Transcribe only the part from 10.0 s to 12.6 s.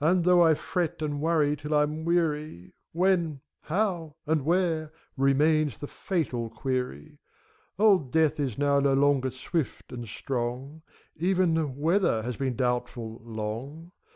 strong; Even the Whether has been